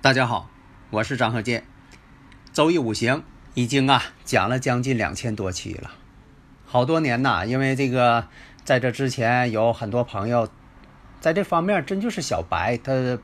[0.00, 0.48] 大家好，
[0.90, 1.64] 我是张和建。
[2.52, 5.90] 周易五行已经啊讲了将近两千多期了，
[6.64, 7.44] 好多年呐。
[7.44, 8.28] 因为这个，
[8.62, 10.48] 在这之前有很多朋友
[11.18, 13.18] 在这方面真就是小白，他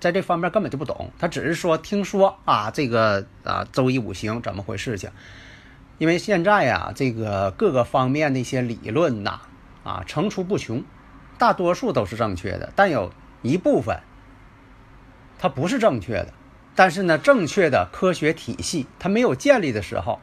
[0.00, 5.10] 在这方面根本就不懂，他只是说听说啊这个啊周易五行怎么回事情。
[5.98, 9.42] 因为现在呀，这个各个方面的一些理论呐
[9.84, 10.82] 啊层出不穷，
[11.36, 14.00] 大多数都是正确的，但有一部分。
[15.38, 16.28] 它不是正确的，
[16.74, 20.20] 但是呢，正确的科学体系它没有建立的时候，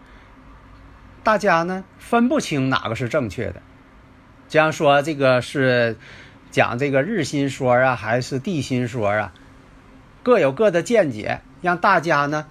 [1.24, 3.62] 大家呢分不清哪个是正确的。
[4.50, 5.98] 这样说，这个是
[6.52, 9.34] 讲这个日心说啊，还是地心说啊？
[10.22, 12.48] 各有各的见解，让大家呢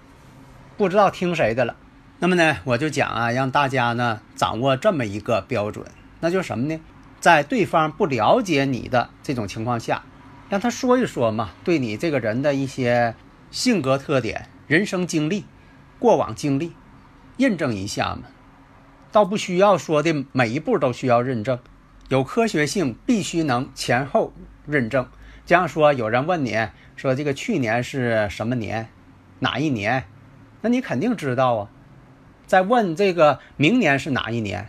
[0.77, 1.77] 不知道听谁的了。
[2.19, 5.87] 那么呢，我就讲啊，让大家呢掌握这么一个标准，
[6.21, 6.81] 那就什么呢？
[7.21, 10.03] 在对方不了解你的这种情况下。
[10.49, 13.15] 让他说一说嘛，对你这个人的一些
[13.51, 15.45] 性格特点、人生经历、
[15.99, 16.73] 过往经历，
[17.39, 18.23] 印证一下嘛。
[19.11, 21.59] 倒不需要说的每一步都需要认证，
[22.09, 24.33] 有科学性必须能前后
[24.67, 25.09] 认证。
[25.47, 28.89] 这样说，有人问你说这个去年是什么年，
[29.39, 30.05] 哪一年？
[30.61, 31.71] 那你肯定知道啊。
[32.47, 34.69] 再问这个明年是哪一年，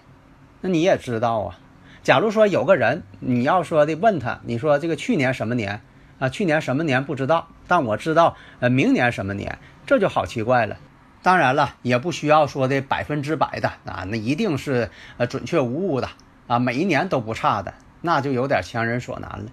[0.61, 1.59] 那你也知道啊。
[2.05, 5.81] 假如说有个人，你要说的问他，你说这个去年什么年
[6.19, 6.29] 啊？
[6.29, 9.57] 去年什么年不知道，但我知道，呃，明年什么年，
[9.87, 10.77] 这就好奇怪了。
[11.23, 16.07] 当然了，也不需要说的百分之百的啊，那一定是呃准确无误的
[16.45, 19.45] 啊，每一年都不差的，那就有点强人所难了。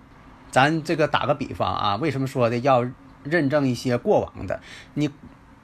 [0.51, 2.87] 咱这个打个比方啊，为什么说的要
[3.23, 4.61] 认证一些过往的？
[4.93, 5.09] 你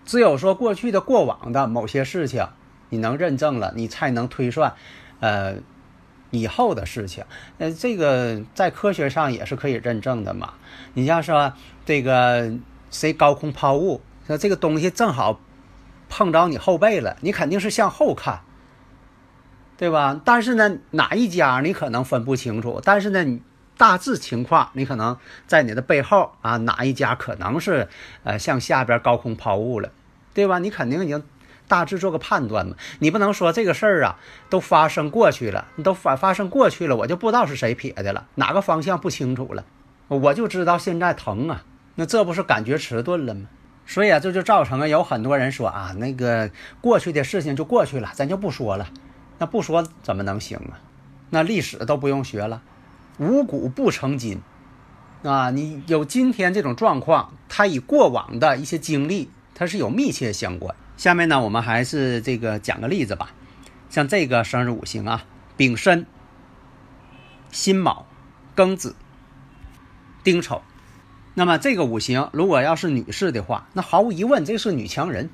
[0.06, 2.48] 只有说过去的过往的某些事情，
[2.88, 4.72] 你能认证了，你才能推算，
[5.20, 5.56] 呃。
[6.30, 7.24] 以后的事情，
[7.58, 10.54] 呃，这个在科学上也是可以认证的嘛。
[10.94, 11.52] 你像说
[11.86, 12.52] 这个
[12.90, 15.40] 谁高空抛物，说这个东西正好
[16.08, 18.40] 碰着你后背了，你肯定是向后看，
[19.76, 20.20] 对吧？
[20.24, 23.40] 但是呢，哪一家你可能分不清楚，但是呢，你
[23.76, 27.88] 大致情况你可能在你的背后啊，哪一家可能是
[28.24, 29.90] 呃向下边高空抛物了，
[30.34, 30.58] 对吧？
[30.58, 31.22] 你肯定已经。
[31.68, 34.18] 大致做个判断嘛，你不能说这个事儿啊
[34.48, 39.64] 都发生过去了，你都发发生过去了，我就不知道是谁撇的了，哪个方向不清楚了，
[40.08, 41.62] 我就知道现在疼啊，
[41.94, 43.42] 那这不是感觉迟钝了吗？
[43.86, 48.88] 所以啊，这就造成了有很多人说啊，那个过去的事情就过去了，咱就不说了，
[49.38, 50.80] 那不说怎么能行啊？
[51.30, 52.62] 那历史都不用学了，
[53.18, 54.40] 五谷不成金
[55.22, 60.74] 啊，你有今天这种状况，它与过往的一些经历，它是有密切相关。
[60.98, 63.30] 下面呢，我们还是这个讲个例子吧。
[63.88, 65.24] 像这个生日五行啊，
[65.56, 66.04] 丙申、
[67.52, 68.04] 辛卯、
[68.56, 68.96] 庚子、
[70.24, 70.60] 丁丑。
[71.34, 75.30] 那么这个五行，如果要是女士的话，那毫无疑问这是女强人。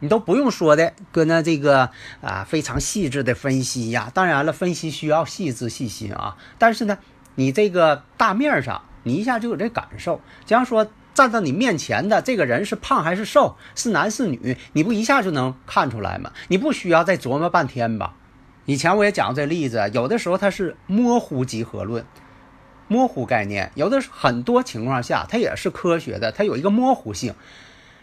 [0.00, 1.90] 你都不用说的，搁那这个
[2.22, 4.10] 啊非常细致的分析呀。
[4.14, 6.38] 当然了，分析需要细致细心啊。
[6.56, 6.96] 但是呢，
[7.34, 10.22] 你这个大面上，你一下就有这感受。
[10.46, 10.90] 假如说。
[11.16, 16.30] 站到你面前的这个人是胖还是瘦，是男是女，你不一下就能看出来吗？
[16.48, 18.14] 你不需要再琢磨半天吧？
[18.66, 22.04] 以前我也讲过这例子，有的时候它是模糊集合论，
[22.86, 27.34] 模糊概念；有的很多情况下它也是科学的，它有一个模糊性。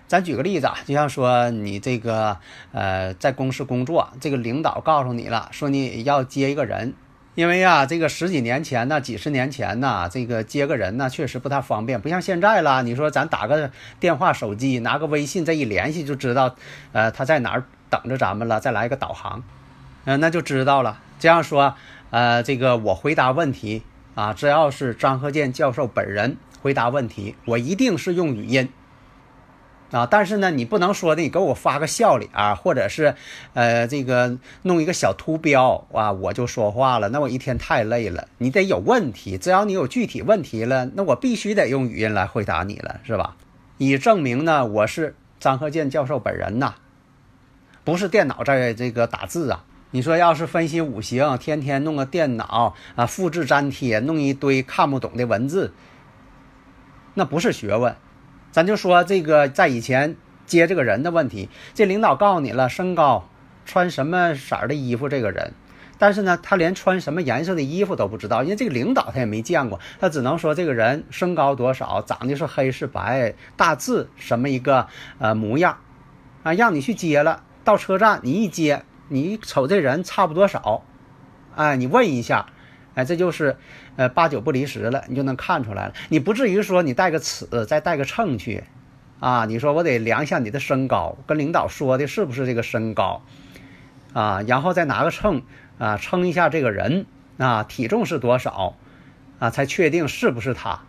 [0.07, 2.37] 咱举个例子啊，就像说你这个
[2.71, 6.95] 呃在公司工作，这个领导告诉你了，说你要接一个人。
[7.35, 12.83] 因为呀，这个十几年前呢，几十年前呢，这个接个人呢，确实不太方便，不像现在了。
[12.83, 16.55] 你说咱打个电话手机，拿个微信，这一联系就知道，
[16.91, 19.43] 呃，他在哪儿等着咱们了，再来一个导航，
[20.05, 20.99] 嗯，那就知道了。
[21.17, 21.73] 这样说，
[22.11, 23.81] 呃，这个我回答问题
[24.13, 28.69] 啊，只要是张鹤剑教授本人回答问题，我一定是用语音。
[29.93, 33.13] 啊，但是呢，你不能说的，你给我发个笑脸，或者是，
[33.53, 38.27] 呃，这个弄一个小图标啊，我就说话了，那我一天太累了。
[38.39, 43.35] 你得有问题，只要你有具体问题了，那我必须得用语音来回答你了，是吧？
[43.77, 46.73] 以证明呢，我是张鹤健教授本人呐。
[47.83, 49.63] 不是电脑在这个打字啊。
[49.91, 55.71] 你说要是分析五行，天天弄个电脑啊，复制粘贴，弄一堆看不懂的文字，
[57.13, 57.95] 那不是学问。
[58.53, 60.15] 咱就说这个，在以前
[60.45, 63.27] 接这个人的问题，这领导告诉你了身高，
[63.65, 65.53] 穿什么色儿的衣服，这个人，
[65.97, 74.85] 但是呢，他连穿什么颜色的衣服都不知道，因为这个领导他也没见过，他只能说这个人身高多少，长得是黑是白，大致什么一个
[75.17, 75.79] 呃模样，
[76.43, 78.83] 啊，让你去接了，到车站你一接。
[79.09, 80.83] 你瞅这人差不多少，
[81.55, 82.47] 哎，你问一下，
[82.95, 83.55] 哎，这就是，
[83.95, 85.93] 呃，八九不离十了，你就能看出来了。
[86.09, 88.63] 你不至于说你带个尺再带个秤去，
[89.19, 93.23] 啊，你说我得量一下你的身高，跟领导说的是不是这个身高，
[94.13, 95.41] 啊，然后再拿个秤
[95.77, 97.05] 啊称一下这个人
[97.37, 98.75] 啊体重是多少，
[99.39, 100.81] 啊，才确定是不是他，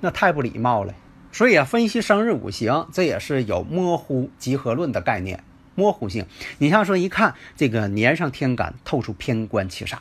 [0.00, 0.94] 那太不礼貌了。
[1.32, 5.42] 所以啊，分析生日五行，这也是有模糊集合论的概念。
[5.74, 6.26] 模糊性，
[6.58, 9.98] 你像说一看这个年上天干透出偏官七煞，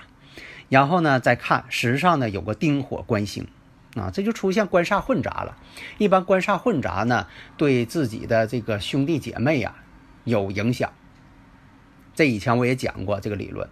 [0.69, 3.48] 然后呢再看时上呢有个丁火官星，
[3.96, 5.58] 啊，这就出现官煞混杂了。
[5.98, 9.75] 一般官煞混杂呢，对自己的这个兄弟姐妹呀
[10.24, 10.92] 有影响。
[12.16, 13.69] 这以前我也讲过这个理论，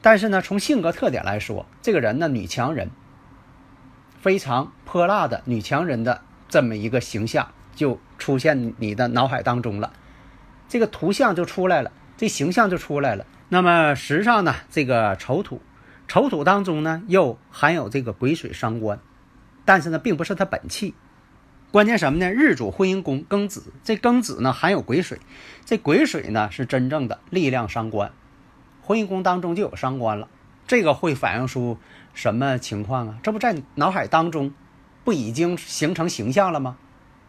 [0.00, 2.90] 但是呢，从性格特点来说，这个人呢女强人，
[4.18, 9.92] 非常泼辣的女强人的这么一个形象就出现你的脑海当中了。
[10.68, 13.26] 这个图像就出来了，这形象就出来了。
[13.50, 15.60] 那么时上呢，这个丑土，
[16.12, 18.98] 丑土当中呢又含有这个癸水伤官，
[19.64, 20.92] 但是呢并不是它本气。
[21.70, 22.30] 关键什么呢？
[22.30, 25.18] 日主婚姻宫庚子，这庚子呢含有癸水，
[25.64, 28.12] 这癸水呢是真正的力量伤官，
[28.82, 30.28] 婚姻宫当中就有伤官了。
[30.66, 31.78] 这个会反映出
[32.12, 33.18] 什么情况啊？
[33.22, 34.52] 这不在脑海当中
[35.04, 36.76] 不已经形成形象了吗？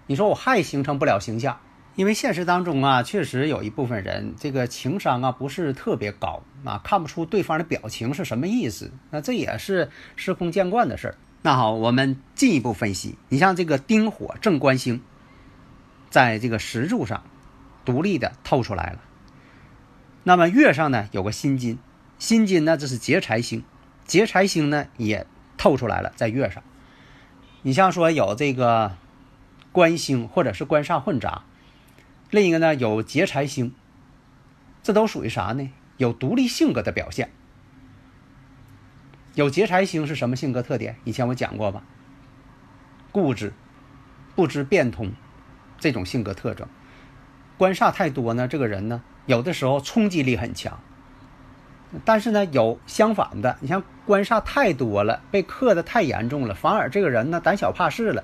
[0.08, 1.58] 你说我还形成不了形象？
[1.96, 8.92] 因为现实当中啊，确实有一部分人这个情商啊不是特别高啊，看不出对方的表情是什么意思。
[9.12, 11.16] 那这也是司空见惯的事儿。
[11.44, 13.16] 那好，我们进一步分析。
[13.30, 15.04] 你像这个丁火正官星，
[16.10, 17.24] 在这个石柱上
[17.86, 19.00] 独立的透出来了。
[20.24, 21.78] 那么月上呢有个辛金，
[22.18, 23.64] 辛金呢这是劫财星，
[24.06, 26.64] 劫财星呢也透出来了在月上。
[27.62, 28.98] 你像说有这个
[29.72, 31.44] 官星或者是官煞混杂。
[32.34, 33.76] 另一个呢，有劫财星，
[34.82, 35.70] 这都属于啥呢？
[35.98, 37.30] 有独立性格的表现。
[39.36, 40.96] 有劫财星是什么性格特点？
[41.04, 41.84] 以前我讲过吧，
[43.12, 43.54] 固执、
[44.36, 45.12] 不知变通
[45.78, 46.68] 这种性格特征。
[47.60, 50.80] 官煞太多呢，这个人呢，有的时候冲击力很强。
[52.04, 58.24] 但是呢，有相反的，你像官煞太多了，被克的太严重了，反而这个人呢胆小怕事了，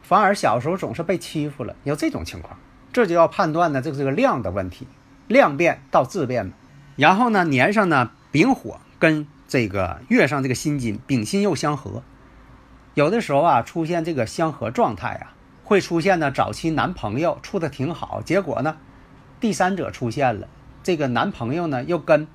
[0.00, 2.56] 反而小时候总是被欺负了，有这种情况。
[2.98, 4.88] 这就要判断呢，这个这个量的问题，
[5.28, 6.54] 量变到质变嘛
[6.96, 12.02] 然后呢，年上呢丙火跟这个月上这个辛金，丙辛又相合，
[12.94, 18.78] 有的时候啊出现这个相合状态啊，会出现呢早期男朋友处的挺好，结果呢
[19.38, 20.48] 第三者出现了，
[20.82, 22.26] 这个男朋友呢又跟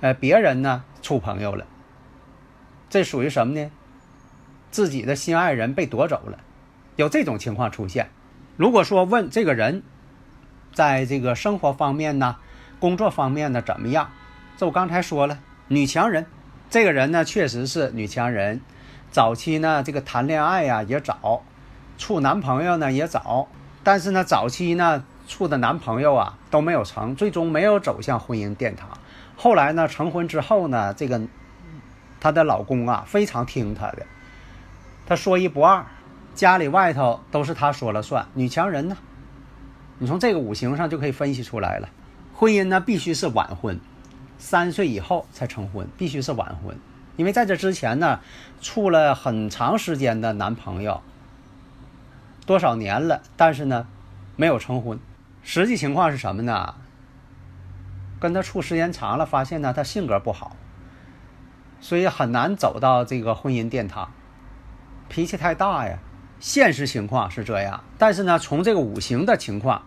[0.00, 1.66] 呃别人呢处朋友了，
[2.88, 3.70] 这属于什么呢？
[4.70, 6.38] 自己的心爱人被夺走了，
[6.96, 8.08] 有这种情况出现。
[8.56, 9.82] 如果说问这个人。
[10.76, 12.36] 在这个生活方面呢，
[12.78, 14.10] 工作方面呢怎么样？
[14.58, 16.26] 这我刚才说了，女强人，
[16.68, 18.60] 这个人呢确实是女强人。
[19.10, 21.40] 早期呢，这个谈恋爱呀也早，
[21.96, 23.48] 处男朋友呢也早，
[23.82, 28.90] 但是呢，早期呢处的男朋友啊都没有成，最终没有走向婚姻殿堂。
[29.34, 31.22] 后来呢，成婚之后呢，这个
[32.20, 34.04] 她的老公啊非常听她的，
[35.06, 35.86] 她说一不二，
[36.34, 38.98] 家里外头都是她说了算，女强人呢。
[39.98, 41.88] 你从这个五行上就可以分析出来了，
[42.34, 43.80] 婚姻呢必须是晚婚，
[44.36, 46.76] 三岁以后才成婚，必须是晚婚，
[47.16, 48.20] 因为在这之前呢，
[48.60, 51.00] 处了很长时间的男朋友，
[52.44, 53.86] 多少年了，但是呢，
[54.36, 54.98] 没有成婚。
[55.42, 56.74] 实际情况是什么呢？
[58.20, 60.56] 跟他处时间长了，发现呢他性格不好，
[61.80, 64.10] 所以很难走到这个婚姻殿堂，
[65.08, 65.98] 脾气太大呀。
[66.38, 69.82] 现实情况是这样，但是呢，从这个五行的情况，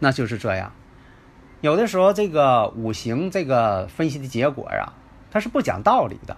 [0.00, 0.72] 那就是这样。
[1.60, 4.92] 有的时候，这个五行这个分析的结果呀，
[5.30, 6.36] 它是不讲道理的，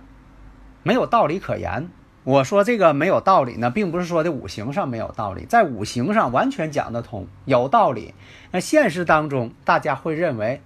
[0.82, 1.88] 没有道理可言。
[2.24, 8.14] 我说这个没有道理呢，并不是说的五行上没有道理，在五行上完全讲得通，有道理。
[8.50, 10.62] 那现实当中，大家会认为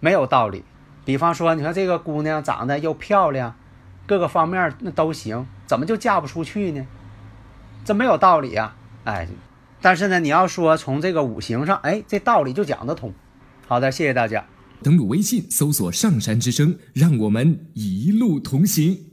[0.00, 0.64] 没有道理。
[1.04, 3.56] 比方说，你看这个姑娘长得又漂亮，
[4.06, 6.86] 各个方面那都行，怎么就嫁不出去呢？
[7.84, 9.26] 这没有道理啊，哎，
[9.80, 13.12] 但是呢，你要说从这个五行上，哎，这道理就讲得通。
[13.66, 14.44] 好的，谢谢大家。
[14.82, 19.11] 登录微信搜索“上山之声”，让我们一路同行。